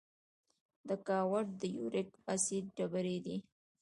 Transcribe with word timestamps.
د 0.87 0.89
ګاؤټ 1.07 1.47
د 1.61 1.63
یوریک 1.77 2.09
اسید 2.33 2.65
ډبرې 2.77 3.17
دي. 3.25 3.37